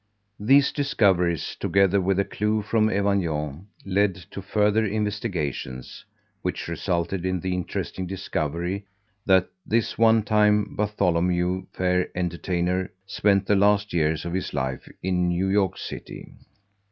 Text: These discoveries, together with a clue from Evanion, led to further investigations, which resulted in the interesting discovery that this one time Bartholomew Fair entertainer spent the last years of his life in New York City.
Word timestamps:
These 0.39 0.71
discoveries, 0.71 1.55
together 1.59 2.01
with 2.01 2.17
a 2.19 2.25
clue 2.25 2.63
from 2.63 2.89
Evanion, 2.89 3.67
led 3.85 4.15
to 4.31 4.41
further 4.41 4.83
investigations, 4.83 6.03
which 6.41 6.67
resulted 6.67 7.23
in 7.23 7.39
the 7.39 7.53
interesting 7.53 8.07
discovery 8.07 8.87
that 9.27 9.47
this 9.63 9.99
one 9.99 10.23
time 10.23 10.75
Bartholomew 10.75 11.67
Fair 11.73 12.09
entertainer 12.15 12.91
spent 13.05 13.45
the 13.45 13.55
last 13.55 13.93
years 13.93 14.25
of 14.25 14.33
his 14.33 14.55
life 14.55 14.91
in 15.03 15.27
New 15.27 15.49
York 15.49 15.77
City. 15.77 16.33